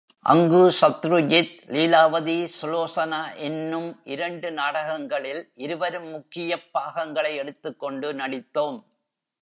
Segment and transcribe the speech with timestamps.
[0.19, 8.83] அங்கு சத்ருஜித், லீலாவதி சுலோசனா என்னும் இரண்டு நாடகங்களில் இருவரும் முக்கியப் பாகங்களை எடுத்துக்கொண்டு நடித்தோம்.